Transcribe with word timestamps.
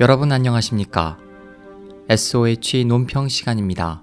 여러분 0.00 0.32
안녕하십니까? 0.32 1.18
SOH 2.08 2.84
논평 2.86 3.28
시간입니다. 3.28 4.02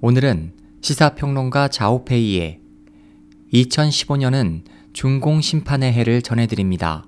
오늘은 0.00 0.52
시사평론가 0.80 1.68
자오페이의 1.68 2.58
2015년은 3.52 4.64
중공 4.92 5.40
심판의 5.40 5.92
해를 5.92 6.22
전해드립니다. 6.22 7.04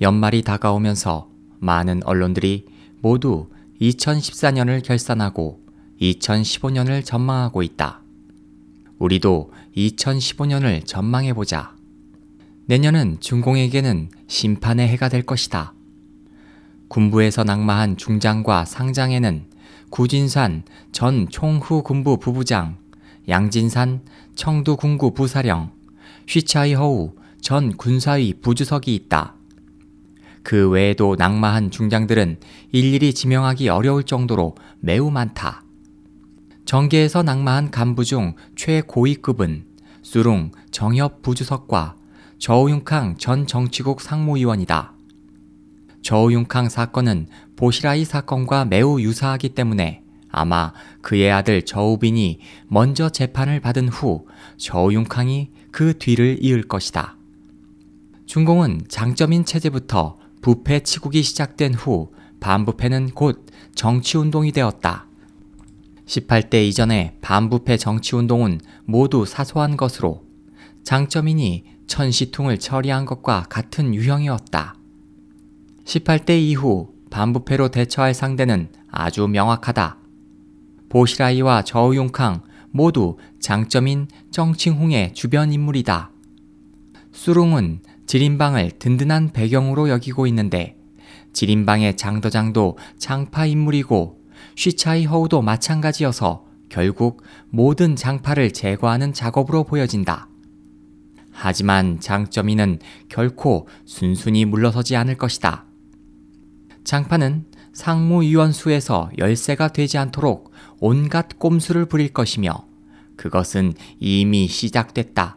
연말이 0.00 0.42
다가오면서 0.42 1.28
많은 1.60 2.02
언론들이 2.02 2.66
모두 3.00 3.50
2014년을 3.80 4.84
결산하고 4.84 5.63
2015년을 6.00 7.04
전망하고 7.04 7.62
있다. 7.62 8.00
우리도 8.98 9.52
2015년을 9.76 10.86
전망해보자. 10.86 11.74
내년은 12.66 13.18
중공에게는 13.20 14.08
심판의 14.26 14.88
해가 14.88 15.08
될 15.08 15.22
것이다. 15.22 15.74
군부에서 16.88 17.44
낙마한 17.44 17.96
중장과 17.96 18.64
상장에는 18.64 19.46
구진산 19.90 20.62
전 20.92 21.28
총후 21.28 21.82
군부 21.82 22.18
부부장, 22.18 22.76
양진산 23.28 24.02
청두 24.34 24.76
군구 24.76 25.14
부사령, 25.14 25.72
쉬차이 26.26 26.74
허우 26.74 27.14
전 27.40 27.76
군사위 27.76 28.34
부주석이 28.34 28.94
있다. 28.94 29.34
그 30.42 30.68
외에도 30.68 31.16
낙마한 31.18 31.70
중장들은 31.70 32.38
일일이 32.72 33.14
지명하기 33.14 33.68
어려울 33.68 34.04
정도로 34.04 34.54
매우 34.80 35.10
많다. 35.10 35.63
정계에서 36.64 37.22
낙마한 37.22 37.70
간부 37.70 38.04
중 38.04 38.34
최고위급은 38.56 39.66
수룽 40.02 40.50
정협 40.70 41.22
부주석과 41.22 41.96
저우융캉 42.38 43.16
전 43.16 43.46
정치국 43.46 44.00
상무위원이다. 44.00 44.94
저우융캉 46.02 46.68
사건은 46.68 47.26
보시라이 47.56 48.04
사건과 48.04 48.64
매우 48.64 49.00
유사하기 49.00 49.50
때문에 49.50 50.02
아마 50.30 50.72
그의 51.00 51.30
아들 51.30 51.62
저우빈이 51.62 52.40
먼저 52.66 53.08
재판을 53.08 53.60
받은 53.60 53.88
후 53.88 54.26
저우융캉이 54.56 55.50
그 55.70 55.96
뒤를 55.98 56.38
이을 56.40 56.62
것이다. 56.62 57.16
중공은 58.26 58.82
장점인 58.88 59.44
체제부터 59.44 60.18
부패 60.42 60.80
치국이 60.80 61.22
시작된 61.22 61.74
후 61.74 62.12
반부패는 62.40 63.10
곧 63.10 63.46
정치운동이 63.74 64.52
되었다. 64.52 65.06
18대 66.06 66.66
이전의 66.68 67.16
반부패 67.20 67.76
정치운동은 67.76 68.60
모두 68.84 69.24
사소한 69.24 69.76
것으로 69.76 70.24
장점이니 70.82 71.64
천시퉁을 71.86 72.58
처리한 72.58 73.06
것과 73.06 73.46
같은 73.48 73.94
유형이었다. 73.94 74.76
18대 75.84 76.38
이후 76.40 76.94
반부패로 77.10 77.68
대처할 77.68 78.14
상대는 78.14 78.68
아주 78.90 79.26
명확하다. 79.26 79.98
보시라이와 80.88 81.62
저우융캉 81.62 82.42
모두 82.70 83.16
장점인 83.40 84.08
정칭홍의 84.30 85.14
주변 85.14 85.52
인물이다. 85.52 86.10
수룽은 87.12 87.80
지린방을 88.06 88.72
든든한 88.78 89.30
배경으로 89.30 89.88
여기고 89.88 90.26
있는데 90.26 90.76
지린방의 91.32 91.96
장도장도 91.96 92.78
장파 92.98 93.46
인물이고 93.46 94.23
쉬차이 94.56 95.04
허우도 95.04 95.42
마찬가지여서 95.42 96.44
결국 96.68 97.22
모든 97.50 97.96
장파를 97.96 98.52
제거하는 98.52 99.12
작업으로 99.12 99.64
보여진다. 99.64 100.28
하지만 101.30 102.00
장점이는 102.00 102.78
결코 103.08 103.68
순순히 103.84 104.44
물러서지 104.44 104.96
않을 104.96 105.16
것이다. 105.16 105.66
장파는 106.84 107.46
상무위원 107.72 108.52
수에서 108.52 109.10
열세가 109.18 109.68
되지 109.68 109.98
않도록 109.98 110.52
온갖 110.78 111.38
꼼수를 111.38 111.86
부릴 111.86 112.12
것이며 112.12 112.52
그것은 113.16 113.74
이미 113.98 114.46
시작됐다. 114.46 115.36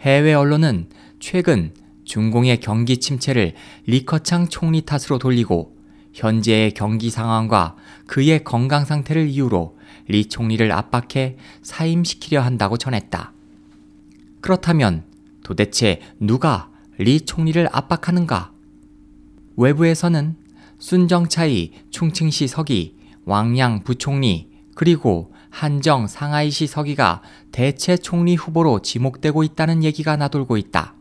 해외 0.00 0.34
언론은 0.34 0.88
최근 1.18 1.72
중공의 2.04 2.60
경기 2.60 2.98
침체를 2.98 3.54
리커창 3.86 4.48
총리 4.48 4.82
탓으로 4.82 5.18
돌리고 5.18 5.73
현재의 6.14 6.72
경기 6.72 7.10
상황과 7.10 7.76
그의 8.06 8.44
건강 8.44 8.84
상태를 8.84 9.28
이유로 9.28 9.76
리 10.08 10.26
총리를 10.26 10.70
압박해 10.70 11.36
사임시키려 11.62 12.40
한다고 12.40 12.76
전했다. 12.76 13.32
그렇다면 14.40 15.04
도대체 15.42 16.00
누가 16.20 16.70
리 16.98 17.20
총리를 17.20 17.68
압박하는가? 17.72 18.52
외부에서는 19.56 20.36
쑨정차이 20.78 21.72
충칭시 21.90 22.46
서기, 22.46 22.96
왕양 23.24 23.84
부총리, 23.84 24.50
그리고 24.74 25.32
한정 25.50 26.06
상하이시 26.06 26.66
서기가 26.66 27.22
대체 27.52 27.96
총리 27.96 28.34
후보로 28.34 28.80
지목되고 28.80 29.44
있다는 29.44 29.84
얘기가 29.84 30.16
나돌고 30.16 30.56
있다. 30.56 30.94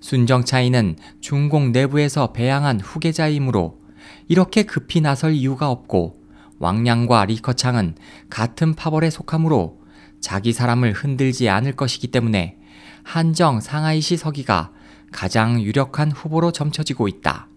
순정차이는 0.00 0.96
중공 1.20 1.72
내부에서 1.72 2.32
배양한 2.32 2.80
후계자이므로 2.80 3.85
이렇게 4.28 4.62
급히 4.62 5.00
나설 5.00 5.32
이유가 5.32 5.70
없고 5.70 6.20
왕량과 6.58 7.26
리커창은 7.26 7.96
같은 8.30 8.74
파벌에 8.74 9.10
속하므로 9.10 9.80
자기 10.20 10.52
사람을 10.52 10.92
흔들지 10.92 11.48
않을 11.48 11.72
것이기 11.72 12.08
때문에 12.08 12.58
한정 13.02 13.60
상하이시 13.60 14.16
서기가 14.16 14.72
가장 15.12 15.62
유력한 15.62 16.10
후보로 16.10 16.52
점쳐지고 16.52 17.08
있다. 17.08 17.48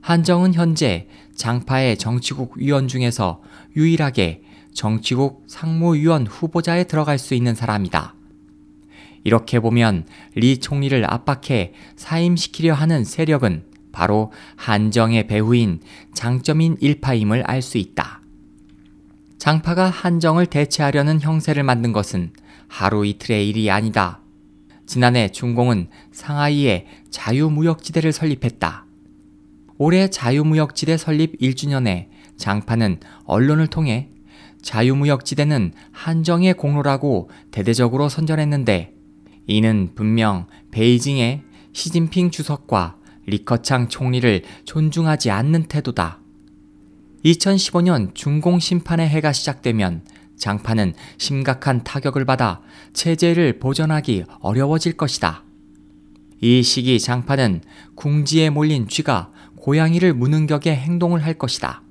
한정은 0.00 0.54
현재 0.54 1.08
장파의 1.34 1.98
정치국 1.98 2.58
위원 2.58 2.88
중에서 2.88 3.42
유일하게 3.74 4.42
정치국 4.72 5.44
상무위원 5.46 6.26
후보자에 6.26 6.84
들어갈 6.84 7.18
수 7.18 7.34
있는 7.34 7.54
사람이다. 7.54 8.14
이렇게 9.24 9.58
보면 9.58 10.06
리 10.34 10.58
총리를 10.58 11.10
압박해 11.10 11.72
사임시키려 11.96 12.74
하는 12.74 13.04
세력은 13.04 13.64
바로 13.94 14.32
한정의 14.56 15.26
배후인 15.28 15.80
장점인 16.12 16.76
일파임을 16.80 17.44
알 17.46 17.62
수 17.62 17.78
있다. 17.78 18.20
장파가 19.38 19.88
한정을 19.88 20.46
대체하려는 20.46 21.20
형세를 21.20 21.62
만든 21.62 21.92
것은 21.92 22.32
하루 22.68 23.06
이틀의 23.06 23.48
일이 23.48 23.70
아니다. 23.70 24.20
지난해 24.86 25.30
중공은 25.30 25.88
상하이에 26.12 26.86
자유무역지대를 27.10 28.12
설립했다. 28.12 28.84
올해 29.78 30.08
자유무역지대 30.10 30.96
설립 30.96 31.38
1주년에 31.40 32.08
장파는 32.36 33.00
언론을 33.24 33.68
통해 33.68 34.08
자유무역지대는 34.62 35.72
한정의 35.92 36.54
공로라고 36.54 37.30
대대적으로 37.50 38.08
선전했는데 38.08 38.92
이는 39.46 39.90
분명 39.94 40.46
베이징의 40.70 41.42
시진핑 41.72 42.30
주석과 42.30 42.96
리커창 43.26 43.88
총리를 43.88 44.42
존중하지 44.64 45.30
않는 45.30 45.64
태도다. 45.64 46.20
2015년 47.24 48.14
중공 48.14 48.58
심판의 48.58 49.08
해가 49.08 49.32
시작되면 49.32 50.04
장파는 50.36 50.94
심각한 51.16 51.84
타격을 51.84 52.24
받아 52.24 52.60
체제를 52.92 53.58
보전하기 53.58 54.24
어려워질 54.40 54.96
것이다. 54.96 55.44
이 56.40 56.62
시기 56.62 57.00
장파는 57.00 57.62
궁지에 57.94 58.50
몰린 58.50 58.88
쥐가 58.88 59.30
고양이를 59.56 60.12
무는 60.12 60.46
격의 60.46 60.76
행동을 60.76 61.24
할 61.24 61.34
것이다. 61.34 61.82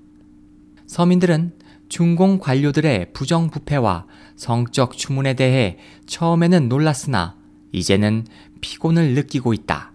서민들은 0.86 1.54
중공 1.90 2.38
관료들의 2.38 3.13
부정부패와 3.13 4.06
성적 4.36 4.96
추문에 4.98 5.34
대해 5.34 5.78
처음에는 6.06 6.69
놀랐으나 6.69 7.36
이제는 7.72 8.28
피곤을 8.62 9.13
느끼고 9.16 9.54
있다. 9.54 9.93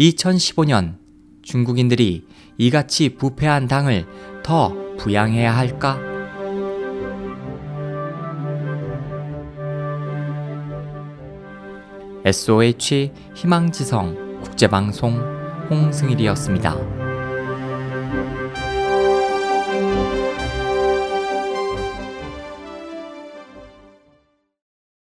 2015년 0.00 0.94
중국인들이 1.42 2.24
이같이 2.56 3.10
부패한 3.16 3.68
당을 3.68 4.06
더 4.42 4.74
부양해야 4.96 5.54
할까? 5.54 5.98
SOH 12.24 13.12
희망지성 13.34 14.40
국제방송 14.42 15.18
홍승일이었습니다. 15.70 16.99